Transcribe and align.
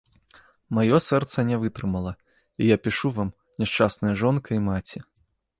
Маё 0.77 0.97
сэрца 1.07 1.45
не 1.49 1.59
вытрымала, 1.65 2.13
і 2.63 2.71
я 2.71 2.77
пішу 2.87 3.07
вам, 3.19 3.29
няшчасная 3.63 4.13
жонка 4.23 4.49
і 4.61 4.65
маці. 4.73 4.99